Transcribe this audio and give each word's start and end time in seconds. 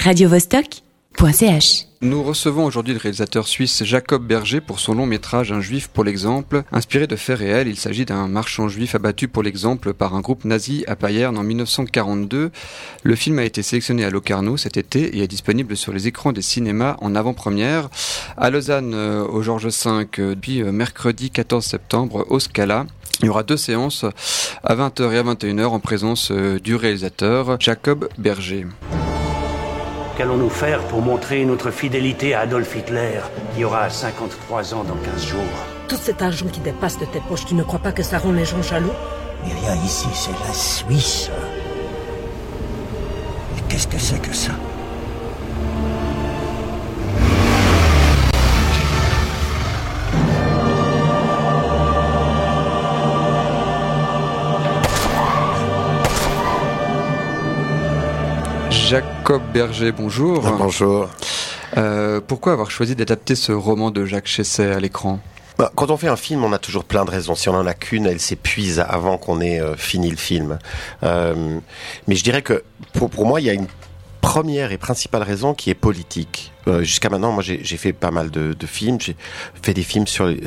radiovostok.ch. 0.00 1.86
Nous 2.00 2.22
recevons 2.22 2.64
aujourd'hui 2.64 2.94
le 2.94 3.00
réalisateur 3.00 3.46
suisse 3.46 3.84
Jacob 3.84 4.26
Berger 4.26 4.62
pour 4.62 4.80
son 4.80 4.94
long 4.94 5.04
métrage 5.04 5.52
Un 5.52 5.60
juif 5.60 5.88
pour 5.88 6.04
l'exemple. 6.04 6.62
Inspiré 6.72 7.06
de 7.06 7.16
faits 7.16 7.38
réels, 7.38 7.68
il 7.68 7.76
s'agit 7.76 8.06
d'un 8.06 8.26
marchand 8.26 8.68
juif 8.68 8.94
abattu 8.94 9.28
pour 9.28 9.42
l'exemple 9.42 9.92
par 9.92 10.14
un 10.14 10.20
groupe 10.20 10.46
nazi 10.46 10.84
à 10.86 10.96
Payerne 10.96 11.36
en 11.36 11.42
1942. 11.42 12.50
Le 13.02 13.14
film 13.14 13.38
a 13.38 13.44
été 13.44 13.62
sélectionné 13.62 14.06
à 14.06 14.10
Locarno 14.10 14.56
cet 14.56 14.78
été 14.78 15.18
et 15.18 15.22
est 15.22 15.28
disponible 15.28 15.76
sur 15.76 15.92
les 15.92 16.08
écrans 16.08 16.32
des 16.32 16.40
cinémas 16.40 16.96
en 17.02 17.14
avant-première. 17.14 17.90
À 18.38 18.48
Lausanne, 18.48 18.94
euh, 18.94 19.26
au 19.26 19.42
Georges 19.42 19.66
V, 19.66 20.06
euh, 20.18 20.34
depuis 20.34 20.62
euh, 20.62 20.72
mercredi 20.72 21.30
14 21.30 21.62
septembre, 21.62 22.24
au 22.30 22.40
Scala. 22.40 22.86
Il 23.20 23.26
y 23.26 23.28
aura 23.28 23.42
deux 23.42 23.58
séances 23.58 24.06
à 24.64 24.74
20h 24.74 25.12
et 25.12 25.18
à 25.18 25.22
21h 25.22 25.66
en 25.66 25.80
présence 25.80 26.32
du 26.32 26.74
réalisateur 26.74 27.60
Jacob 27.60 28.08
Berger. 28.16 28.64
Qu'allons-nous 30.20 30.50
faire 30.50 30.80
pour 30.80 31.00
montrer 31.00 31.46
notre 31.46 31.70
fidélité 31.70 32.34
à 32.34 32.40
Adolf 32.40 32.76
Hitler, 32.76 33.20
qui 33.54 33.64
aura 33.64 33.88
53 33.88 34.74
ans 34.74 34.84
dans 34.84 34.96
15 34.96 35.24
jours? 35.24 35.40
Tout 35.88 35.96
cet 35.96 36.20
argent 36.20 36.44
qui 36.52 36.60
dépasse 36.60 36.98
de 36.98 37.06
tes 37.06 37.20
poches, 37.20 37.46
tu 37.46 37.54
ne 37.54 37.62
crois 37.62 37.78
pas 37.78 37.92
que 37.92 38.02
ça 38.02 38.18
rend 38.18 38.32
les 38.32 38.44
gens 38.44 38.60
jaloux? 38.60 38.92
Mais 39.42 39.54
rien 39.54 39.82
ici, 39.82 40.08
c'est 40.12 40.38
la 40.46 40.52
Suisse. 40.52 41.30
Mais 43.54 43.62
qu'est-ce 43.70 43.88
que 43.88 43.98
c'est 43.98 44.20
que 44.20 44.36
ça? 44.36 44.52
Jacob 58.90 59.40
Berger, 59.54 59.92
bonjour. 59.92 60.42
Bonjour. 60.58 61.08
Euh, 61.76 62.20
pourquoi 62.26 62.54
avoir 62.54 62.72
choisi 62.72 62.96
d'adapter 62.96 63.36
ce 63.36 63.52
roman 63.52 63.92
de 63.92 64.04
Jacques 64.04 64.26
Chesset 64.26 64.68
à 64.68 64.80
l'écran? 64.80 65.20
Bah, 65.58 65.70
quand 65.76 65.92
on 65.92 65.96
fait 65.96 66.08
un 66.08 66.16
film, 66.16 66.42
on 66.42 66.52
a 66.52 66.58
toujours 66.58 66.82
plein 66.82 67.04
de 67.04 67.10
raisons. 67.12 67.36
Si 67.36 67.48
on 67.48 67.54
en 67.54 67.68
a 67.68 67.74
qu'une, 67.74 68.06
elle 68.06 68.18
s'épuise 68.18 68.80
avant 68.80 69.16
qu'on 69.16 69.40
ait 69.40 69.60
euh, 69.60 69.76
fini 69.76 70.10
le 70.10 70.16
film. 70.16 70.58
Euh, 71.04 71.60
mais 72.08 72.16
je 72.16 72.24
dirais 72.24 72.42
que 72.42 72.64
pour, 72.92 73.10
pour 73.10 73.26
moi, 73.26 73.40
il 73.40 73.46
y 73.46 73.50
a 73.50 73.52
une 73.52 73.68
première 74.22 74.72
et 74.72 74.78
principale 74.78 75.22
raison 75.22 75.54
qui 75.54 75.70
est 75.70 75.74
politique. 75.74 76.52
Euh, 76.66 76.82
Jusqu'à 76.82 77.10
maintenant, 77.10 77.30
moi, 77.30 77.44
j'ai 77.44 77.76
fait 77.76 77.92
pas 77.92 78.10
mal 78.10 78.32
de, 78.32 78.54
de 78.54 78.66
films. 78.66 79.00
J'ai 79.00 79.14
fait 79.62 79.72
des 79.72 79.84
films 79.84 80.08
sur 80.08 80.26
les, 80.26 80.42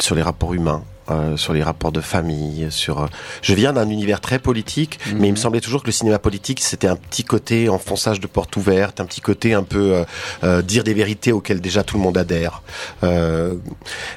sur 0.00 0.14
les 0.14 0.22
rapports 0.22 0.54
humains. 0.54 0.82
Euh, 1.10 1.36
sur 1.36 1.52
les 1.52 1.64
rapports 1.64 1.90
de 1.90 2.00
famille, 2.00 2.68
sur. 2.70 3.00
Euh, 3.02 3.06
je 3.42 3.54
viens 3.54 3.72
d'un 3.72 3.88
univers 3.90 4.20
très 4.20 4.38
politique, 4.38 5.00
Mhm. 5.06 5.18
mais 5.18 5.28
il 5.28 5.32
me 5.32 5.36
semblait 5.36 5.60
toujours 5.60 5.82
que 5.82 5.86
le 5.86 5.92
cinéma 5.92 6.20
politique 6.20 6.60
c'était 6.60 6.86
un 6.86 6.94
petit 6.94 7.24
côté 7.24 7.68
enfonçage 7.68 8.20
de 8.20 8.28
porte 8.28 8.56
ouverte, 8.56 9.00
un 9.00 9.04
petit 9.04 9.20
côté 9.20 9.52
un 9.52 9.64
peu 9.64 10.04
euh, 10.44 10.62
dire 10.62 10.84
des 10.84 10.94
vérités 10.94 11.32
auxquelles 11.32 11.60
déjà 11.60 11.82
tout 11.82 11.96
le 11.96 12.02
monde 12.04 12.16
adhère, 12.16 12.62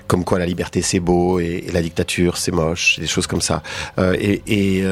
comme 0.08 0.24
quoi 0.24 0.38
la 0.38 0.46
liberté 0.46 0.84
c'est 0.84 1.00
beau 1.00 1.40
et, 1.40 1.64
et 1.68 1.72
la 1.72 1.82
dictature 1.82 2.38
c'est 2.38 2.52
moche, 2.52 3.00
des 3.00 3.08
choses 3.08 3.26
comme 3.28 3.42
ça. 3.42 3.64
Et 4.20 4.44
et 4.48 4.84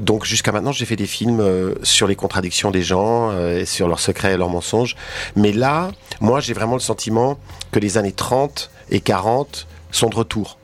donc 0.00 0.24
jusqu'à 0.24 0.50
maintenant 0.52 0.72
j'ai 0.72 0.84
fait 0.84 0.96
des 0.96 1.06
films 1.06 1.42
sur 1.82 2.06
les 2.08 2.16
contradictions 2.16 2.70
des 2.72 2.82
gens, 2.82 3.32
et 3.38 3.66
sur 3.66 3.86
leurs 3.88 4.00
secrets 4.00 4.32
et 4.34 4.36
leurs 4.36 4.50
mensonges, 4.50 4.96
mais 5.36 5.52
là, 5.52 5.90
moi 6.20 6.40
j'ai 6.40 6.54
vraiment 6.54 6.74
le 6.74 6.80
sentiment 6.80 7.38
que 7.70 7.78
les 7.78 7.98
années 7.98 8.12
30 8.12 8.70
et 8.90 9.00
40 9.00 9.68
sont 9.92 10.08
de 10.08 10.16
retour 10.16 10.58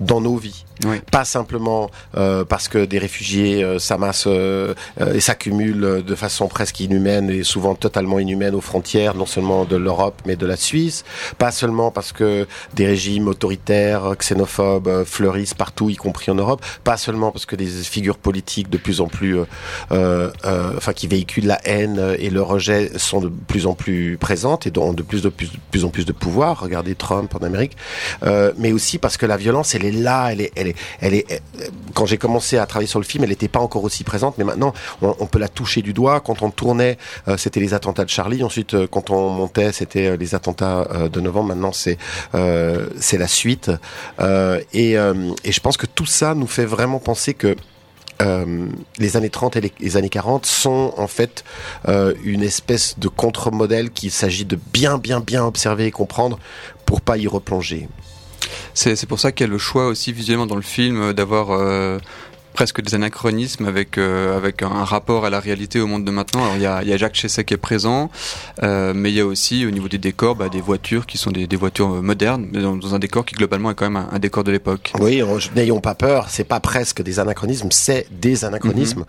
dans 0.00 0.20
nos 0.20 0.36
vies. 0.36 0.64
Oui. 0.84 1.00
Pas 1.10 1.24
simplement 1.24 1.90
euh, 2.16 2.44
parce 2.44 2.68
que 2.68 2.84
des 2.84 2.98
réfugiés 2.98 3.64
euh, 3.64 3.78
s'amassent 3.78 4.24
euh, 4.26 4.74
euh, 5.00 5.14
et 5.14 5.20
s'accumulent 5.20 6.02
de 6.04 6.14
façon 6.14 6.48
presque 6.48 6.80
inhumaine 6.80 7.30
et 7.30 7.44
souvent 7.44 7.74
totalement 7.74 8.18
inhumaine 8.18 8.54
aux 8.54 8.60
frontières, 8.60 9.14
non 9.14 9.24
seulement 9.24 9.64
de 9.64 9.76
l'Europe 9.76 10.20
mais 10.26 10.36
de 10.36 10.46
la 10.46 10.56
Suisse. 10.56 11.04
Pas 11.38 11.50
seulement 11.50 11.90
parce 11.90 12.12
que 12.12 12.46
des 12.74 12.86
régimes 12.86 13.28
autoritaires, 13.28 14.14
xénophobes 14.18 15.04
fleurissent 15.04 15.54
partout, 15.54 15.88
y 15.88 15.96
compris 15.96 16.30
en 16.30 16.34
Europe. 16.34 16.62
Pas 16.84 16.96
seulement 16.96 17.30
parce 17.32 17.46
que 17.46 17.56
des 17.56 17.66
figures 17.66 18.18
politiques 18.18 18.68
de 18.68 18.78
plus 18.78 19.00
en 19.00 19.06
plus, 19.06 19.38
enfin 19.90 20.92
qui 20.94 21.06
véhiculent 21.06 21.46
la 21.46 21.60
haine 21.66 22.16
et 22.18 22.30
le 22.30 22.42
rejet 22.42 22.92
sont 22.98 23.20
de 23.20 23.28
plus 23.28 23.66
en 23.66 23.74
plus 23.74 24.18
présentes 24.18 24.66
et 24.66 24.78
ont 24.78 24.92
de 24.92 25.02
plus, 25.02 25.22
de 25.22 25.28
plus, 25.28 25.50
de 25.52 25.58
plus 25.70 25.84
en 25.84 25.88
plus 25.88 26.04
de 26.04 26.12
pouvoir. 26.12 26.60
Regardez 26.60 26.94
Trump 26.94 27.34
en 27.34 27.44
Amérique. 27.44 27.76
Mais 28.22 28.72
aussi 28.72 28.98
parce 28.98 29.16
que 29.16 29.26
la 29.26 29.36
violence, 29.36 29.74
elle 29.76 29.84
est 29.84 29.92
là, 29.92 30.32
elle 30.32 30.40
est, 30.40 30.52
elle 30.56 30.68
est, 30.68 30.76
elle 31.00 31.14
est. 31.14 31.42
Quand 31.94 32.06
j'ai 32.06 32.18
commencé 32.18 32.58
à 32.58 32.66
travailler 32.66 32.88
sur 32.88 32.98
le 32.98 33.04
film, 33.04 33.24
elle 33.24 33.30
n'était 33.30 33.48
pas 33.48 33.60
encore 33.60 33.84
aussi 33.84 34.04
présente, 34.04 34.38
mais 34.38 34.44
maintenant, 34.44 34.72
on, 35.02 35.26
peut 35.26 35.38
la 35.38 35.48
toucher 35.48 35.82
du 35.82 35.92
doigt. 35.92 36.20
Quand 36.20 36.42
on 36.42 36.50
tournait, 36.50 36.98
euh, 37.28 37.36
c'était 37.36 37.60
les 37.60 37.74
attentats 37.74 38.04
de 38.04 38.10
Charlie. 38.10 38.42
Ensuite, 38.42 38.74
euh, 38.74 38.86
quand 38.86 39.10
on 39.10 39.30
montait, 39.30 39.72
c'était 39.72 40.06
euh, 40.06 40.16
les 40.16 40.34
attentats 40.34 40.88
de 41.12 41.20
novembre. 41.20 41.48
Maintenant, 41.48 41.72
c'est 41.72 41.98
c'est 42.98 43.18
la 43.18 43.28
suite. 43.28 43.70
Et, 44.72 44.92
et 44.92 45.52
je 45.52 45.60
pense 45.60 45.76
que 45.76 45.86
tout 45.86 46.06
ça 46.06 46.34
nous 46.34 46.46
fait 46.46 46.64
vraiment 46.64 46.98
penser 46.98 47.34
que 47.34 47.56
les 48.98 49.16
années 49.16 49.30
30 49.30 49.56
et 49.56 49.72
les, 49.78 49.96
années 49.96 50.08
40 50.08 50.46
sont 50.46 50.94
en 50.96 51.06
fait 51.06 51.44
une 52.24 52.42
espèce 52.42 52.98
de 52.98 53.08
contre-modèle 53.08 53.90
qu'il 53.90 54.10
s'agit 54.10 54.44
de 54.44 54.58
bien 54.72 54.98
bien 54.98 55.20
bien 55.20 55.44
observer 55.44 55.86
et 55.86 55.90
comprendre 55.90 56.38
pour 56.86 57.00
pas 57.00 57.18
y 57.18 57.26
replonger. 57.26 57.88
C'est 58.76 59.06
pour 59.06 59.18
ça 59.18 59.32
qu'il 59.32 59.46
y 59.46 59.48
a 59.48 59.50
le 59.50 59.56
choix 59.56 59.86
aussi 59.86 60.12
visuellement 60.12 60.44
dans 60.44 60.54
le 60.54 60.60
film 60.60 61.00
euh, 61.00 61.12
d'avoir 61.14 61.50
euh, 61.50 61.98
presque 62.56 62.80
des 62.80 62.94
anachronismes 62.94 63.66
avec 63.66 63.98
euh, 63.98 64.34
avec 64.40 64.62
un 64.62 64.82
rapport 64.94 65.26
à 65.26 65.30
la 65.30 65.40
réalité 65.40 65.78
au 65.78 65.86
monde 65.86 66.04
de 66.06 66.10
maintenant. 66.10 66.42
Alors 66.44 66.56
il 66.56 66.62
y 66.62 66.66
a, 66.66 66.82
il 66.82 66.88
y 66.88 66.92
a 66.94 66.96
Jacques 66.96 67.14
Chesset 67.14 67.44
qui 67.44 67.52
est 67.52 67.58
présent, 67.70 68.10
euh, 68.62 68.92
mais 68.94 69.10
il 69.10 69.16
y 69.16 69.20
a 69.20 69.26
aussi 69.26 69.66
au 69.66 69.70
niveau 69.70 69.88
des 69.88 69.98
décors 69.98 70.34
bah, 70.36 70.48
des 70.48 70.62
voitures 70.62 71.04
qui 71.04 71.18
sont 71.18 71.30
des, 71.30 71.46
des 71.46 71.56
voitures 71.56 71.92
euh, 71.96 72.00
modernes, 72.00 72.46
mais 72.50 72.62
dans, 72.62 72.74
dans 72.74 72.94
un 72.94 72.98
décor 72.98 73.26
qui 73.26 73.34
globalement 73.34 73.70
est 73.70 73.74
quand 73.74 73.84
même 73.90 73.96
un, 74.04 74.08
un 74.10 74.18
décor 74.18 74.42
de 74.42 74.52
l'époque. 74.52 74.92
Oui, 74.98 75.22
on- 75.22 75.38
n'ayons 75.54 75.80
pas 75.80 75.94
peur, 75.94 76.28
c'est 76.30 76.44
pas 76.44 76.60
presque 76.60 77.02
des 77.02 77.20
anachronismes, 77.20 77.68
c'est 77.72 78.06
des 78.10 78.44
anachronismes. 78.46 79.04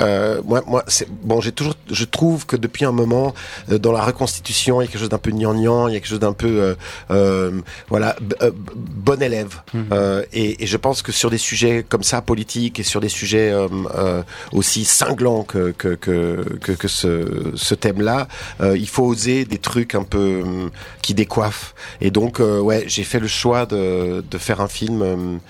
Euh, 0.00 0.42
moi, 0.44 0.62
moi, 0.66 0.84
c'est 0.86 1.08
bon. 1.10 1.40
J'ai 1.40 1.52
toujours, 1.52 1.74
je 1.90 2.04
trouve 2.04 2.44
que 2.44 2.56
depuis 2.56 2.84
un 2.84 2.92
moment, 2.92 3.32
euh, 3.70 3.78
dans 3.78 3.92
la 3.92 4.02
reconstitution, 4.04 4.82
il 4.82 4.84
y 4.84 4.88
a 4.88 4.90
quelque 4.90 5.00
chose 5.00 5.08
d'un 5.08 5.18
peu 5.26 5.30
gnangnan, 5.30 5.88
il 5.88 5.94
y 5.94 5.96
a 5.96 6.00
quelque 6.00 6.08
chose 6.10 6.20
d'un 6.20 6.34
peu, 6.34 6.74
euh, 7.10 7.50
voilà, 7.88 8.14
euh, 8.42 8.50
bon 8.54 9.22
élève. 9.22 9.54
Euh, 9.92 10.22
et, 10.34 10.62
et 10.62 10.66
je 10.66 10.76
pense 10.76 11.00
que 11.00 11.12
sur 11.12 11.30
des 11.30 11.38
sujets 11.38 11.82
comme 11.88 12.02
ça, 12.02 12.20
politiques, 12.20 12.78
et 12.78 12.82
sur 12.90 13.00
des 13.00 13.08
sujets 13.08 13.50
euh, 13.50 13.68
euh, 13.94 14.22
aussi 14.52 14.84
cinglants 14.84 15.44
que 15.44 15.70
que 15.70 15.96
que 15.96 16.88
ce, 16.88 17.52
ce 17.54 17.74
thème-là, 17.74 18.26
euh, 18.60 18.76
il 18.76 18.88
faut 18.88 19.04
oser 19.04 19.44
des 19.44 19.58
trucs 19.58 19.94
un 19.94 20.02
peu 20.02 20.42
qui 21.02 21.14
décoiffent. 21.14 21.74
Et 22.00 22.10
donc, 22.10 22.40
ouais, 22.40 22.84
j'ai 22.86 23.04
fait 23.04 23.20
le 23.20 23.28
choix 23.28 23.64
de 23.66 24.24
de 24.28 24.38
faire 24.38 24.60
un 24.60 24.68
film 24.68 25.40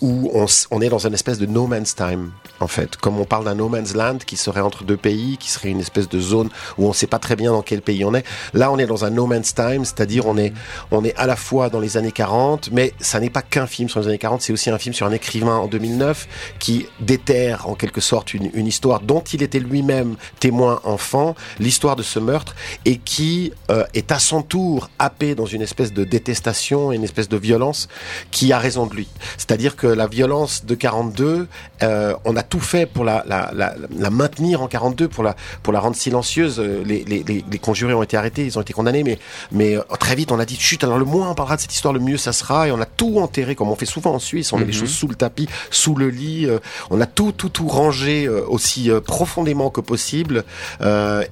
où 0.00 0.30
on, 0.34 0.46
on 0.70 0.80
est 0.80 0.88
dans 0.88 1.06
une 1.06 1.14
espèce 1.14 1.38
de 1.38 1.46
no 1.46 1.66
man's 1.66 1.94
time, 1.94 2.30
en 2.60 2.68
fait. 2.68 2.96
Comme 2.96 3.18
on 3.18 3.24
parle 3.24 3.44
d'un 3.46 3.54
no 3.54 3.68
man's 3.68 3.94
land 3.94 4.18
qui 4.26 4.36
serait 4.36 4.60
entre 4.60 4.84
deux 4.84 4.98
pays, 4.98 5.38
qui 5.38 5.50
serait 5.50 5.70
une 5.70 5.80
espèce 5.80 6.08
de 6.08 6.20
zone 6.20 6.50
où 6.76 6.86
on 6.86 6.92
sait 6.92 7.06
pas 7.06 7.18
très 7.18 7.36
bien 7.36 7.52
dans 7.52 7.62
quel 7.62 7.80
pays 7.80 8.04
on 8.04 8.14
est. 8.14 8.26
Là, 8.52 8.70
on 8.70 8.78
est 8.78 8.86
dans 8.86 9.04
un 9.04 9.10
no 9.10 9.26
man's 9.26 9.54
time, 9.54 9.84
c'est-à-dire 9.84 10.26
on 10.26 10.36
est, 10.36 10.52
on 10.90 11.04
est 11.04 11.16
à 11.16 11.26
la 11.26 11.36
fois 11.36 11.70
dans 11.70 11.80
les 11.80 11.96
années 11.96 12.12
40, 12.12 12.70
mais 12.72 12.92
ça 13.00 13.18
n'est 13.18 13.30
pas 13.30 13.42
qu'un 13.42 13.66
film 13.66 13.88
sur 13.88 14.00
les 14.00 14.08
années 14.08 14.18
40, 14.18 14.42
c'est 14.42 14.52
aussi 14.52 14.68
un 14.68 14.78
film 14.78 14.94
sur 14.94 15.06
un 15.06 15.12
écrivain 15.12 15.56
en 15.56 15.66
2009 15.66 16.28
qui 16.58 16.86
déterre 17.00 17.68
en 17.68 17.74
quelque 17.74 18.00
sorte 18.00 18.34
une, 18.34 18.50
une 18.54 18.66
histoire 18.66 19.00
dont 19.00 19.20
il 19.20 19.42
était 19.42 19.58
lui-même 19.60 20.16
témoin 20.40 20.80
enfant, 20.84 21.34
l'histoire 21.58 21.96
de 21.96 22.02
ce 22.02 22.18
meurtre, 22.18 22.54
et 22.84 22.98
qui 22.98 23.52
euh, 23.70 23.84
est 23.94 24.12
à 24.12 24.18
son 24.18 24.42
tour 24.42 24.90
happé 24.98 25.34
dans 25.34 25.46
une 25.46 25.62
espèce 25.62 25.92
de 25.92 26.04
détestation 26.04 26.92
et 26.92 26.96
une 26.96 27.04
espèce 27.04 27.28
de 27.28 27.36
violence 27.36 27.88
qui 28.30 28.52
a 28.52 28.58
raison 28.58 28.86
de 28.86 28.94
lui. 28.94 29.08
C'est-à-dire 29.36 29.76
que 29.76 29.86
la 29.86 30.06
violence 30.06 30.64
de 30.64 30.74
42, 30.74 31.48
euh, 31.82 32.14
on 32.24 32.36
a 32.36 32.42
tout 32.42 32.60
fait 32.60 32.86
pour 32.86 33.04
la, 33.04 33.24
la, 33.26 33.50
la, 33.54 33.74
la 33.96 34.10
maintenir 34.10 34.62
en 34.62 34.68
42, 34.68 35.08
pour 35.08 35.22
la, 35.24 35.36
pour 35.62 35.72
la 35.72 35.80
rendre 35.80 35.96
silencieuse. 35.96 36.58
Euh, 36.58 36.82
Les, 36.84 37.04
les, 37.04 37.22
les, 37.22 37.44
les 37.50 37.58
conjurés 37.58 37.94
ont 37.94 38.02
été 38.02 38.16
arrêtés, 38.16 38.44
ils 38.44 38.58
ont 38.58 38.62
été 38.62 38.72
condamnés, 38.72 39.04
mais, 39.04 39.18
mais 39.52 39.76
très 39.98 40.14
vite 40.14 40.32
on 40.32 40.38
a 40.38 40.44
dit 40.44 40.56
chut. 40.56 40.82
Alors 40.82 40.98
le 40.98 41.04
moins 41.04 41.30
on 41.30 41.34
parlera 41.34 41.56
de 41.56 41.60
cette 41.60 41.74
histoire, 41.74 41.92
le 41.94 42.00
mieux 42.00 42.16
ça 42.16 42.32
sera, 42.32 42.68
et 42.68 42.72
on 42.72 42.80
a 42.80 42.86
tout 42.86 43.18
enterré 43.18 43.54
comme 43.54 43.68
on 43.68 43.76
fait 43.76 43.86
souvent 43.86 44.14
en 44.14 44.18
Suisse. 44.18 44.52
On 44.52 44.58
met 44.58 44.64
les 44.64 44.72
choses 44.72 44.90
sous 44.90 45.08
le 45.08 45.14
tapis, 45.14 45.48
sous 45.70 45.94
le 45.94 46.08
lit. 46.08 46.39
Euh, 46.46 46.58
on 46.90 47.00
a 47.00 47.06
tout, 47.06 47.32
tout, 47.32 47.48
tout 47.48 47.68
rangé 47.68 48.26
euh, 48.26 48.44
aussi 48.46 48.90
euh, 48.90 49.00
profondément 49.00 49.70
que 49.70 49.80
possible. 49.80 50.44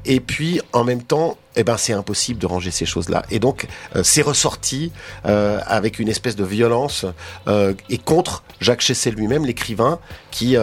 Et 0.05 0.21
puis 0.21 0.61
en 0.73 0.85
même 0.85 1.03
temps 1.03 1.37
eh 1.59 1.65
ben 1.65 1.77
c'est 1.77 1.93
impossible 1.93 2.39
de 2.39 2.47
ranger 2.47 2.71
ces 2.71 2.87
choses-là. 2.87 3.25
Et 3.31 3.41
donc 3.41 3.67
euh, 3.97 4.03
c'est 4.05 4.23
ressorti 4.23 4.93
euh, 5.27 5.61
avec 5.67 5.99
une 5.99 6.09
espèce 6.09 6.37
de 6.37 6.45
violence 6.45 7.05
euh, 7.49 7.75
et 7.91 7.99
contre 7.99 8.45
Jacques 8.61 8.81
Chessel 8.81 9.15
lui-même, 9.15 9.45
l'écrivain 9.45 9.99
qui 10.31 10.57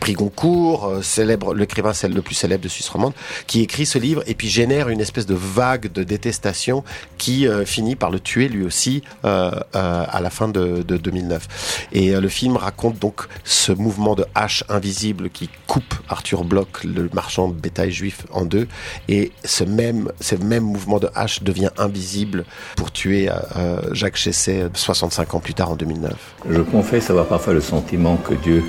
pris 0.00 0.14
Goncourt, 0.14 0.94
célèbre 1.02 1.54
l'écrivain 1.54 1.92
le 2.08 2.22
plus 2.22 2.34
célèbre 2.34 2.64
de 2.64 2.68
Suisse 2.68 2.88
romande, 2.88 3.12
qui 3.46 3.60
écrit 3.60 3.86
ce 3.86 3.98
livre 3.98 4.22
et 4.26 4.34
puis 4.34 4.48
génère 4.48 4.88
une 4.88 5.00
espèce 5.00 5.26
de 5.26 5.34
vague 5.34 5.92
de 5.92 6.02
détestation 6.02 6.82
qui 7.18 7.46
finit 7.66 7.94
par 7.94 8.10
le 8.10 8.18
tuer 8.18 8.48
lui 8.48 8.64
aussi 8.64 9.02
à 9.22 10.20
la 10.20 10.30
fin 10.30 10.48
de, 10.48 10.82
de 10.82 10.96
2009. 10.96 11.88
Et 11.92 12.12
le 12.12 12.28
film 12.28 12.56
raconte 12.56 12.98
donc 12.98 13.22
ce 13.44 13.70
mouvement 13.70 14.14
de 14.14 14.24
hache 14.34 14.64
invisible 14.68 15.30
qui 15.30 15.48
coupe 15.66 15.94
Arthur 16.08 16.44
Bloch, 16.44 16.84
le 16.84 17.08
marchand 17.12 17.48
de 17.48 17.54
bétail 17.54 17.92
juif, 17.92 18.26
en 18.32 18.44
deux. 18.44 18.66
Et 19.08 19.32
ce 19.44 19.64
même, 19.64 20.10
ce 20.32 20.44
même 20.44 20.64
mouvement 20.64 20.98
de 20.98 21.08
hache 21.14 21.42
devient 21.42 21.70
invisible 21.78 22.44
pour 22.76 22.90
tuer 22.90 23.28
euh, 23.56 23.80
Jacques 23.92 24.16
Chesset 24.16 24.68
65 24.74 25.34
ans 25.34 25.40
plus 25.40 25.54
tard 25.54 25.70
en 25.70 25.76
2009. 25.76 26.12
Je 26.48 26.60
confesse 26.62 27.10
avoir 27.10 27.26
parfois 27.26 27.52
le 27.52 27.60
sentiment 27.60 28.16
que 28.16 28.34
Dieu 28.34 28.64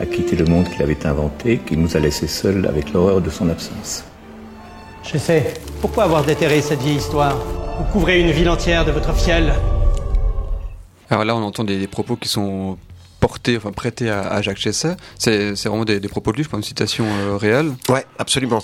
a 0.00 0.06
quitté 0.06 0.36
le 0.36 0.44
monde 0.44 0.68
qu'il 0.68 0.82
avait 0.82 1.06
inventé, 1.06 1.58
qu'il 1.58 1.80
nous 1.80 1.96
a 1.96 2.00
laissés 2.00 2.26
seuls 2.26 2.66
avec 2.66 2.92
l'horreur 2.92 3.20
de 3.20 3.30
son 3.30 3.48
absence. 3.48 4.04
Je 5.02 5.18
sais. 5.18 5.54
Pourquoi 5.80 6.04
avoir 6.04 6.24
déterré 6.24 6.60
cette 6.60 6.80
vieille 6.80 6.96
histoire? 6.96 7.36
Vous 7.78 7.84
couvrez 7.92 8.20
une 8.20 8.30
ville 8.30 8.48
entière 8.48 8.84
de 8.84 8.92
votre 8.92 9.14
fiel. 9.14 9.54
Alors 11.10 11.24
là, 11.24 11.34
on 11.34 11.42
entend 11.42 11.64
des, 11.64 11.78
des 11.78 11.86
propos 11.86 12.16
qui 12.16 12.28
sont 12.28 12.78
portés, 13.22 13.56
enfin 13.56 13.70
prêtés 13.72 14.10
à, 14.10 14.20
à 14.36 14.42
Jacques 14.42 14.58
Chesset. 14.58 14.96
C'est 15.16 15.54
vraiment 15.68 15.84
des, 15.84 16.00
des 16.00 16.08
propos 16.08 16.32
de 16.32 16.36
lui, 16.38 16.44
je 16.44 16.48
pense, 16.48 16.58
une 16.58 16.64
citation 16.74 17.06
euh, 17.06 17.36
réelle. 17.36 17.70
Ouais, 17.88 18.04
absolument. 18.18 18.58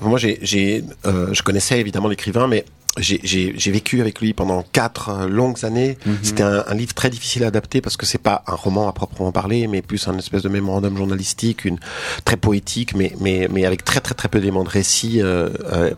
Moi, 0.00 0.18
j'ai, 0.18 0.38
j'ai, 0.42 0.84
euh, 1.06 1.28
je 1.32 1.42
connaissais 1.42 1.78
évidemment 1.78 2.08
l'écrivain, 2.08 2.46
mais 2.48 2.64
j'ai, 2.96 3.20
j'ai, 3.22 3.52
j'ai 3.56 3.70
vécu 3.70 4.00
avec 4.00 4.20
lui 4.22 4.32
pendant 4.32 4.64
quatre 4.72 5.10
euh, 5.10 5.28
longues 5.28 5.62
années. 5.64 5.98
C'était 6.22 6.42
un, 6.42 6.64
un 6.66 6.74
livre 6.74 6.94
très 6.94 7.10
difficile 7.10 7.44
à 7.44 7.48
adapter 7.48 7.80
parce 7.82 7.96
que 7.98 8.06
c'est 8.06 8.22
pas 8.30 8.42
un 8.46 8.54
roman 8.54 8.88
à 8.88 8.92
proprement 8.92 9.32
parler, 9.32 9.68
mais 9.68 9.82
plus 9.82 10.08
un 10.08 10.16
espèce 10.18 10.42
de 10.42 10.48
mémorandum 10.48 10.96
journalistique, 10.96 11.66
une 11.66 11.78
très 12.24 12.38
poétique, 12.38 12.94
mais 12.94 13.12
mais 13.20 13.48
mais 13.52 13.66
avec 13.66 13.84
très 13.84 14.00
très 14.00 14.14
très 14.14 14.28
peu 14.28 14.40
d'éléments 14.40 14.64
de 14.64 14.70
récit. 14.70 15.20
euh, 15.22 15.50
euh, 15.72 15.90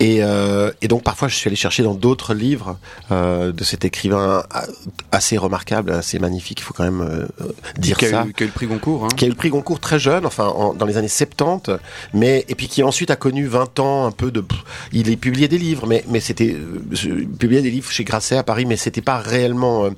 et, 0.00 0.22
euh, 0.22 0.70
et 0.82 0.88
donc 0.88 1.02
parfois 1.02 1.28
je 1.28 1.34
suis 1.34 1.48
allé 1.48 1.56
chercher 1.56 1.82
dans 1.82 1.94
d'autres 1.94 2.34
livres 2.34 2.78
euh, 3.10 3.52
de 3.52 3.64
cet 3.64 3.84
écrivain 3.84 4.44
assez 5.12 5.36
remarquable, 5.36 5.92
assez 5.92 6.18
magnifique. 6.18 6.60
Il 6.60 6.62
faut 6.62 6.74
quand 6.74 6.84
même 6.84 7.00
euh, 7.00 7.26
dire 7.78 7.96
qui, 7.96 8.06
a 8.06 8.10
ça 8.10 8.24
eu, 8.26 8.32
qui 8.32 8.42
a 8.42 8.46
eu 8.46 8.48
le 8.48 8.52
prix 8.54 8.66
Goncourt. 8.66 9.04
Hein. 9.04 9.08
qui 9.16 9.24
a 9.24 9.26
eu 9.26 9.30
le 9.30 9.36
prix 9.36 9.50
Goncourt 9.50 9.80
très 9.80 9.98
jeune, 9.98 10.24
enfin 10.26 10.46
en- 10.46 10.74
dans 10.74 10.86
les 10.86 10.96
années 10.96 11.08
70, 11.08 11.72
mais 12.14 12.44
et 12.48 12.54
puis 12.54 12.68
qui 12.68 12.82
ensuite 12.82 13.10
a 13.10 13.16
connu 13.16 13.46
20 13.46 13.78
ans 13.80 14.06
un 14.06 14.10
peu 14.12 14.30
de. 14.30 14.44
Il 14.92 15.10
est 15.10 15.16
publié 15.16 15.48
des 15.48 15.58
livres, 15.58 15.86
mais 15.86 16.04
mais 16.08 16.20
c'était 16.20 16.54
euh, 16.54 17.24
publiait 17.38 17.62
des 17.62 17.70
livres 17.70 17.90
chez 17.90 18.04
Grasset 18.04 18.36
à 18.36 18.42
Paris, 18.42 18.66
mais 18.66 18.76
c'était 18.76 19.00
pas 19.02 19.18
réellement 19.18 19.86
euh, 19.86 19.90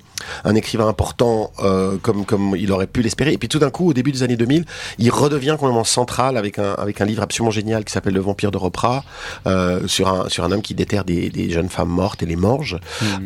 un 0.44 0.55
écrivain 0.55 0.88
important 0.88 1.50
euh, 1.61 1.97
comme 2.00 2.25
comme 2.25 2.55
il 2.56 2.73
aurait 2.73 2.87
pu 2.87 3.02
l'espérer. 3.02 3.32
Et 3.32 3.38
puis 3.38 3.49
tout 3.49 3.58
d'un 3.58 3.70
coup, 3.70 3.88
au 3.91 3.93
début 3.93 4.12
des 4.12 4.23
années 4.23 4.37
2000, 4.37 4.64
il 4.99 5.11
redevient 5.11 5.56
complètement 5.58 5.85
central 5.85 6.37
avec 6.37 6.58
un 6.58 6.73
avec 6.75 7.00
un 7.00 7.05
livre 7.05 7.23
absolument 7.23 7.50
génial 7.50 7.85
qui 7.85 7.93
s'appelle 7.93 8.14
Le 8.14 8.20
Vampire 8.20 8.50
de 8.50 8.56
Ropra 8.56 9.05
euh, 9.47 9.81
sur 9.90 10.08
un 10.08 10.28
sur 10.28 10.44
un 10.44 10.52
homme 10.52 10.62
qui 10.62 10.75
déterre 10.75 11.04
des, 11.04 11.28
des 11.31 11.50
jeunes 11.50 11.69
femmes 11.69 11.88
mortes 11.90 12.22
et 12.22 12.26
les 12.26 12.37
mange. 12.37 12.78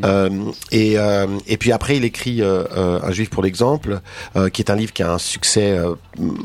Euh, 0.04 0.30
et 0.72 0.98
euh, 0.98 1.26
et 1.46 1.56
puis 1.56 1.70
après, 1.72 1.96
il 1.96 2.04
écrit 2.04 2.42
euh, 2.42 2.64
Un 3.02 3.12
Juif 3.12 3.30
pour 3.30 3.42
l'exemple, 3.42 4.00
euh, 4.36 4.48
qui 4.48 4.62
est 4.62 4.70
un 4.70 4.76
livre 4.76 4.92
qui 4.92 5.02
a 5.02 5.12
un 5.12 5.18
succès, 5.18 5.70
euh, 5.78 5.94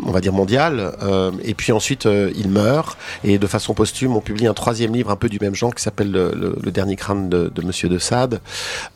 on 0.06 0.12
va 0.12 0.21
dire 0.21 0.33
mondial. 0.33 0.92
Euh, 1.01 1.31
et 1.44 1.54
puis 1.54 1.71
ensuite, 1.71 2.06
euh, 2.06 2.31
il 2.36 2.50
meurt 2.50 2.98
et 3.24 3.38
de 3.39 3.48
façon 3.48 3.74
posthume, 3.74 4.16
on 4.16 4.21
publie 4.21 4.48
un 4.48 4.54
troisième 4.54 4.94
livre 4.94 5.10
un 5.10 5.16
peu 5.16 5.30
du 5.30 5.39
même 5.42 5.56
genre 5.56 5.74
qui 5.74 5.81
s'appelle 5.83 6.12
le, 6.12 6.31
le- 6.36 6.56
le 6.62 6.71
dernier 6.71 6.95
crâne 6.95 7.30
de, 7.30 7.51
de 7.54 7.62
Monsieur 7.62 7.89
de 7.89 7.98
Sade. 7.98 8.42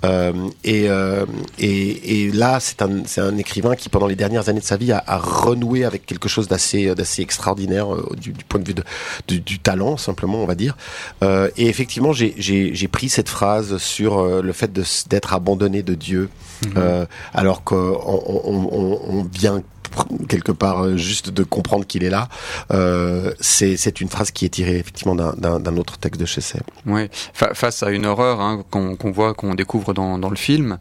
Euh, 0.06 0.34
et, 0.64 0.90
euh, 0.90 1.26
et 1.60 2.24
et 2.26 2.32
là, 2.32 2.60
c'est 2.60 2.82
un 2.82 3.04
c'est 3.06 3.22
un 3.22 3.38
écrivain 3.38 3.76
qui 3.76 3.90
pendant 3.90 4.08
les 4.08 4.16
dernières 4.16 4.50
années 4.50 4.60
de 4.60 4.66
sa 4.66 4.78
vie 4.78 4.92
a, 4.92 5.04
a 5.08 5.18
renoué 5.18 5.86
avec 5.86 6.06
quelque 6.06 6.28
chose 6.30 6.48
d'assez 6.48 6.94
d'assez 6.96 7.22
extraordinaire 7.22 7.94
euh, 7.94 8.10
du, 8.20 8.32
du 8.34 8.44
point 8.44 8.60
de 8.60 8.68
vue 8.68 8.74
de, 8.74 8.84
du, 9.28 9.40
du 9.40 9.60
talent 9.60 9.96
simplement, 9.98 10.40
on 10.42 10.46
va 10.46 10.56
dire. 10.56 10.76
Euh, 11.22 11.50
et 11.58 11.68
effectivement, 11.68 12.12
j'ai 12.14 12.88
pris 12.92 13.10
cette 13.10 13.30
phrase 13.30 13.78
sur 13.78 14.20
euh, 14.20 14.42
le 14.42 14.54
fait 14.54 14.72
d'être 15.08 15.34
abandonné 15.34 15.84
de 15.84 15.94
Dieu, 15.94 16.30
euh, 16.78 17.06
alors 17.34 17.64
qu'on 17.64 17.76
on, 17.76 19.00
on, 19.10 19.24
vient 19.24 19.62
quelque 20.28 20.52
part 20.52 20.84
euh, 20.86 20.98
juste 20.98 21.30
de 21.30 21.44
comprendre 21.44 21.86
qu'il 21.86 22.04
est 22.04 22.10
là. 22.10 22.28
Euh, 22.72 23.32
c'est 23.40 24.02
une 24.02 24.10
phrase 24.10 24.32
qui 24.32 24.46
est 24.46 24.50
tirée 24.50 24.78
effectivement 24.78 25.16
d'un- 25.16 25.78
autre 25.78 25.98
texte 25.98 26.20
de 26.22 26.26
Chesset. 26.26 26.62
Ouais. 26.86 27.10
Fa- 27.34 27.54
face 27.54 27.82
à 27.84 27.90
une 27.90 28.06
horreur 28.06 28.42
hein, 28.42 28.64
qu'on 28.70 28.96
voit, 29.12 29.34
qu'on 29.34 29.56
découvre 29.56 29.94
dans, 29.94 30.18
dans 30.20 30.30
le 30.30 30.36
film. 30.36 30.78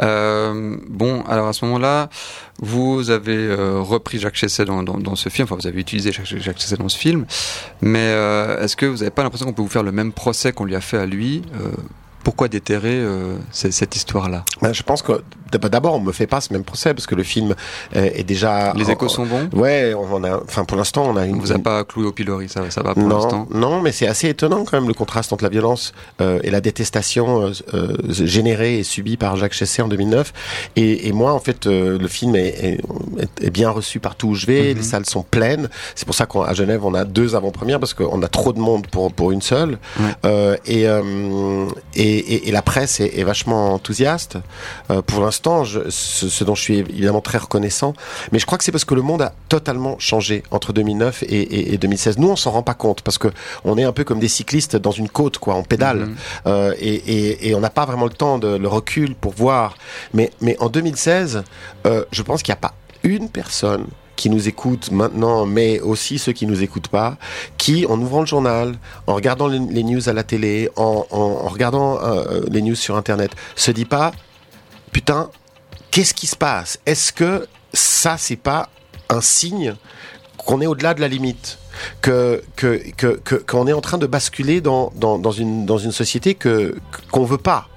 Euh, 0.00 0.76
bon, 0.88 1.22
alors 1.28 1.48
à 1.48 1.52
ce 1.52 1.64
moment-là, 1.64 2.08
vous 2.60 3.10
avez 3.10 3.36
euh, 3.36 3.80
repris 3.80 4.18
Jacques 4.18 4.34
Chesset 4.36 4.64
dans, 4.64 4.82
dans, 4.82 4.98
dans 4.98 5.16
ce 5.16 5.28
film. 5.28 5.44
Enfin, 5.44 5.56
vous 5.60 5.66
avez 5.66 5.80
utilisé 5.80 6.12
Jacques, 6.12 6.26
Jacques 6.38 6.58
Chesset 6.58 6.76
dans 6.76 6.88
ce 6.88 6.98
film. 6.98 7.26
Mais 7.80 8.08
est-ce 8.60 8.76
que 8.76 8.86
vous 8.86 8.98
n'avez 8.98 9.10
pas 9.10 9.22
l'impression 9.22 9.46
qu'on 9.46 9.52
peut 9.52 9.62
vous 9.62 9.68
faire 9.68 9.82
le 9.82 9.92
même 9.92 10.12
procès 10.12 10.52
qu'on 10.52 10.64
lui 10.64 10.76
a 10.76 10.80
fait 10.80 10.98
à 10.98 11.06
lui 11.06 11.42
Pourquoi 12.24 12.48
déterrer 12.48 12.98
euh, 13.00 13.36
cette, 13.50 13.96
histoire-là? 13.96 14.44
Ben, 14.60 14.72
je 14.72 14.82
pense 14.82 15.02
que 15.02 15.22
d'abord 15.58 15.94
on 15.94 16.00
me 16.00 16.12
fait 16.12 16.26
pas 16.26 16.40
ce 16.40 16.52
même 16.52 16.64
procès 16.64 16.94
parce 16.94 17.06
que 17.06 17.14
le 17.14 17.22
film 17.22 17.54
euh, 17.96 18.10
est 18.14 18.24
déjà 18.24 18.72
Les 18.74 18.90
échos 18.90 19.08
sont 19.08 19.26
bons? 19.26 19.48
Ouais, 19.52 19.94
on 19.94 20.24
a, 20.24 20.36
enfin 20.42 20.64
pour 20.64 20.76
l'instant 20.76 21.04
on 21.08 21.16
a 21.16 21.26
une. 21.26 21.36
On 21.36 21.40
vous 21.40 21.52
a 21.52 21.58
pas 21.58 21.84
cloué 21.84 22.06
au 22.06 22.12
pilori, 22.12 22.48
ça, 22.48 22.68
ça 22.70 22.82
va 22.82 22.94
pour 22.94 23.08
l'instant? 23.08 23.46
non, 23.52 23.80
mais 23.80 23.92
c'est 23.92 24.06
assez 24.06 24.28
étonnant 24.28 24.64
quand 24.64 24.78
même 24.78 24.88
le 24.88 24.94
contraste 24.94 25.32
entre 25.32 25.44
la 25.44 25.50
violence 25.50 25.92
euh, 26.20 26.40
et 26.42 26.50
la 26.50 26.60
détestation 26.60 27.42
euh, 27.46 27.52
euh, 27.74 27.96
générée 28.08 28.78
et 28.78 28.82
subie 28.82 29.16
par 29.16 29.36
Jacques 29.36 29.52
Chesset 29.52 29.82
en 29.82 29.88
2009. 29.88 30.32
Et, 30.76 31.08
et 31.08 31.12
moi, 31.12 31.32
en 31.32 31.40
fait, 31.40 31.66
le 31.66 32.08
film 32.08 32.36
est, 32.36 32.48
est, 32.48 32.80
est 33.40 33.50
bien 33.50 33.70
reçu 33.70 34.00
partout 34.00 34.28
où 34.28 34.34
je 34.34 34.46
vais. 34.46 34.74
Les 34.74 34.82
salles 34.82 35.06
sont 35.06 35.22
pleines. 35.22 35.68
C'est 35.94 36.04
pour 36.06 36.14
ça 36.14 36.26
qu'à 36.26 36.54
Genève, 36.54 36.84
on 36.84 36.94
a 36.94 37.04
deux 37.04 37.34
avant-premières 37.34 37.80
parce 37.80 37.94
qu'on 37.94 38.22
a 38.22 38.28
trop 38.28 38.52
de 38.52 38.58
monde 38.58 38.86
pour 38.86 39.12
pour 39.12 39.32
une 39.32 39.42
seule. 39.42 39.78
Ouais. 40.24 40.60
Et, 40.66 42.48
et, 42.48 42.52
la 42.52 42.62
presse 42.62 43.00
est, 43.00 43.18
est 43.18 43.24
vachement 43.24 43.74
enthousiaste. 43.74 44.38
Pour 45.06 45.20
l'instant, 45.20 45.41
ce, 45.90 46.28
ce 46.28 46.44
dont 46.44 46.54
je 46.54 46.62
suis 46.62 46.78
évidemment 46.78 47.20
très 47.20 47.38
reconnaissant. 47.38 47.94
Mais 48.32 48.38
je 48.38 48.46
crois 48.46 48.58
que 48.58 48.64
c'est 48.64 48.72
parce 48.72 48.84
que 48.84 48.94
le 48.94 49.02
monde 49.02 49.22
a 49.22 49.32
totalement 49.48 49.96
changé 49.98 50.42
entre 50.50 50.72
2009 50.72 51.22
et, 51.24 51.26
et, 51.26 51.74
et 51.74 51.78
2016. 51.78 52.18
Nous, 52.18 52.28
on 52.30 52.36
s'en 52.36 52.50
rend 52.52 52.62
pas 52.62 52.74
compte 52.74 53.02
parce 53.02 53.18
que 53.18 53.28
on 53.64 53.76
est 53.78 53.84
un 53.84 53.92
peu 53.92 54.04
comme 54.04 54.18
des 54.20 54.28
cyclistes 54.28 54.76
dans 54.76 54.90
une 54.90 55.08
côte, 55.08 55.38
quoi. 55.38 55.54
On 55.54 55.62
pédale 55.64 55.92
Mhm. 56.06 56.16
euh, 56.46 56.74
et, 56.80 57.54
on 57.54 57.60
n'a 57.60 57.70
pas 57.70 57.84
vraiment 57.84 58.06
le 58.06 58.12
temps 58.12 58.38
de 58.38 58.48
le 58.56 58.68
recul 58.68 59.14
pour 59.14 59.32
voir. 59.32 59.76
Mais, 60.14 60.30
mais 60.40 60.56
en 60.60 60.68
2016, 60.68 61.42
euh, 61.86 62.04
je 62.12 62.22
pense 62.22 62.42
qu'il 62.42 62.52
n'y 62.52 62.58
a 62.58 62.60
pas 62.68 62.74
une 63.02 63.28
personne 63.28 63.86
qui 64.16 64.30
nous 64.30 64.46
écoute 64.48 64.90
maintenant, 64.92 65.46
mais 65.46 65.80
aussi 65.80 66.18
ceux 66.18 66.32
qui 66.32 66.46
nous 66.46 66.62
écoutent 66.62 66.88
pas, 66.88 67.16
qui, 67.58 67.86
en 67.86 68.00
ouvrant 68.00 68.20
le 68.20 68.26
journal, 68.26 68.74
en 69.06 69.14
regardant 69.14 69.48
les, 69.48 69.58
les 69.58 69.82
news 69.82 70.08
à 70.08 70.12
la 70.12 70.22
télé, 70.22 70.68
en, 70.76 71.04
en, 71.10 71.16
en 71.18 71.48
regardant 71.48 71.98
euh, 72.02 72.42
les 72.50 72.62
news 72.62 72.74
sur 72.76 72.96
Internet, 72.96 73.32
se 73.56 73.70
dit 73.72 73.84
pas, 73.86 74.12
putain, 74.92 75.30
qu'est-ce 75.90 76.14
qui 76.14 76.26
se 76.26 76.36
passe? 76.36 76.78
Est-ce 76.86 77.12
que 77.12 77.46
ça, 77.72 78.16
c'est 78.18 78.36
pas 78.36 78.68
un 79.08 79.20
signe 79.20 79.74
qu'on 80.38 80.60
est 80.60 80.66
au-delà 80.66 80.94
de 80.94 81.00
la 81.00 81.08
limite? 81.08 81.58
Que 82.02 82.42
que 82.54 82.82
que 82.96 83.18
que- 83.24 83.34
qu'on 83.36 83.66
est 83.66 83.72
en 83.72 83.80
train 83.80 83.96
de 83.98 84.06
basculer 84.06 84.60
dans 84.60 84.92
dans 84.94 85.18
dans 85.18 85.32
une 85.32 85.64
dans 85.64 85.78
une 85.78 85.90
société 85.92 86.34
que 86.34 86.76
qu'on 87.10 87.24
veut 87.24 87.38
pas? 87.38 87.68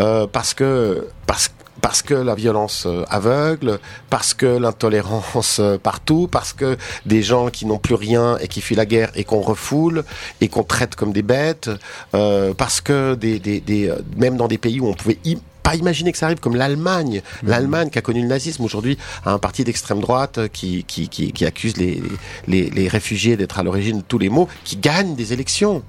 Euh, 0.00 0.26
parce 0.26 0.54
que 0.54 1.08
parce 1.26 1.50
parce 1.80 2.02
que 2.02 2.14
la 2.14 2.34
violence 2.34 2.84
euh, 2.86 3.04
aveugle, 3.10 3.78
parce 4.10 4.32
que 4.34 4.46
l'intolérance 4.46 5.58
euh, 5.60 5.76
partout, 5.78 6.28
parce 6.30 6.52
que 6.54 6.76
des 7.06 7.22
gens 7.22 7.48
qui 7.50 7.66
n'ont 7.66 7.78
plus 7.78 7.94
rien 7.94 8.38
et 8.38 8.48
qui 8.48 8.60
fuient 8.62 8.74
la 8.74 8.86
guerre 8.86 9.10
et 9.14 9.22
qu'on 9.24 9.40
refoule 9.42 10.02
et 10.40 10.48
qu'on 10.48 10.64
traite 10.64 10.96
comme 10.96 11.12
des 11.12 11.22
bêtes, 11.22 11.70
euh, 12.14 12.54
parce 12.54 12.80
que 12.80 13.14
des, 13.14 13.38
des, 13.38 13.60
des, 13.60 13.88
euh, 13.90 13.96
même 14.16 14.36
dans 14.38 14.48
des 14.48 14.56
pays 14.58 14.80
où 14.80 14.88
on 14.88 14.94
pouvait 14.94 15.18
pas 15.64 15.74
imaginer 15.74 16.12
que 16.12 16.18
ça 16.18 16.26
arrive, 16.26 16.38
comme 16.38 16.54
l'Allemagne. 16.54 17.22
L'Allemagne 17.42 17.90
qui 17.90 17.98
a 17.98 18.02
connu 18.02 18.20
le 18.20 18.28
nazisme 18.28 18.62
aujourd'hui 18.62 18.96
a 19.24 19.32
un 19.32 19.38
parti 19.38 19.64
d'extrême 19.64 20.00
droite 20.00 20.38
euh, 20.38 20.46
qui, 20.46 20.84
qui, 20.84 21.08
qui, 21.08 21.32
qui 21.32 21.44
accuse 21.44 21.76
les, 21.76 22.00
les, 22.46 22.70
les 22.70 22.86
réfugiés 22.86 23.36
d'être 23.36 23.58
à 23.58 23.62
l'origine 23.62 23.98
de 23.98 24.04
tous 24.06 24.18
les 24.18 24.28
maux, 24.28 24.46
qui 24.62 24.76
gagne 24.76 25.16
des 25.16 25.32
élections. 25.32 25.82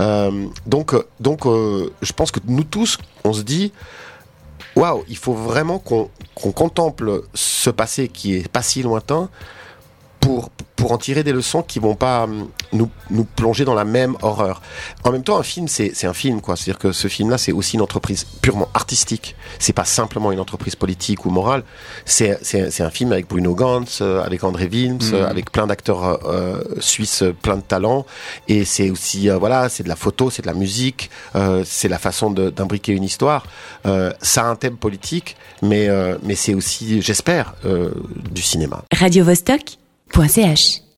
Euh, 0.00 0.46
donc, 0.66 0.94
euh, 0.94 1.06
donc 1.20 1.44
euh, 1.44 1.92
je 2.00 2.12
pense 2.12 2.30
que 2.30 2.40
nous 2.46 2.64
tous, 2.64 2.98
on 3.24 3.32
se 3.32 3.42
dit, 3.42 3.72
waouh, 4.76 5.04
il 5.08 5.16
faut 5.18 5.34
vraiment 5.34 5.78
qu'on 5.78 6.08
qu'on 6.36 6.52
contemple 6.52 7.22
ce 7.34 7.70
passé 7.70 8.08
qui 8.08 8.34
est 8.36 8.48
pas 8.48 8.62
si 8.62 8.82
lointain 8.82 9.30
pour 10.26 10.50
pour 10.76 10.92
en 10.92 10.98
tirer 10.98 11.24
des 11.24 11.32
leçons 11.32 11.62
qui 11.62 11.78
vont 11.78 11.94
pas 11.94 12.24
hum, 12.24 12.48
nous, 12.72 12.88
nous 13.10 13.24
plonger 13.24 13.64
dans 13.64 13.74
la 13.74 13.84
même 13.84 14.16
horreur. 14.22 14.60
En 15.04 15.10
même 15.10 15.22
temps, 15.22 15.38
un 15.38 15.42
film, 15.42 15.68
c'est 15.68 16.04
un 16.04 16.12
film, 16.12 16.40
quoi. 16.40 16.54
C'est-à-dire 16.54 16.78
que 16.78 16.92
ce 16.92 17.08
film-là, 17.08 17.38
c'est 17.38 17.52
aussi 17.52 17.76
une 17.76 17.82
entreprise 17.82 18.24
purement 18.42 18.68
artistique. 18.74 19.34
C'est 19.58 19.72
pas 19.72 19.84
simplement 19.84 20.30
une 20.32 20.38
entreprise 20.38 20.76
politique 20.76 21.24
ou 21.24 21.30
morale. 21.30 21.64
C'est 22.04 22.80
un 22.80 22.90
film 22.90 23.12
avec 23.12 23.28
Bruno 23.28 23.54
Gantz, 23.54 24.00
euh, 24.02 24.22
avec 24.22 24.44
André 24.44 24.66
Wilms, 24.66 24.98
euh, 25.12 25.28
avec 25.28 25.50
plein 25.50 25.66
d'acteurs 25.66 26.04
euh, 26.04 26.16
euh, 26.26 26.62
suisses, 26.78 27.24
plein 27.42 27.56
de 27.56 27.62
talents. 27.62 28.04
Et 28.46 28.64
c'est 28.64 28.90
aussi, 28.90 29.28
voilà, 29.30 29.68
c'est 29.68 29.82
de 29.82 29.88
la 29.88 29.96
photo, 29.96 30.30
c'est 30.30 30.42
de 30.42 30.46
la 30.46 30.54
musique, 30.54 31.10
c'est 31.64 31.88
la 31.88 31.98
façon 31.98 32.30
d'imbriquer 32.30 32.92
une 32.92 33.04
histoire. 33.04 33.46
ça 34.20 34.42
a 34.42 34.44
un 34.44 34.56
thème 34.56 34.76
politique, 34.76 35.36
mais, 35.62 35.88
mais 36.22 36.34
c'est 36.34 36.54
aussi, 36.54 37.00
j'espère, 37.00 37.54
du 38.30 38.42
cinéma. 38.42 38.84
Radio 38.92 39.24
Vostok 39.24 39.78
.ch 40.10 40.85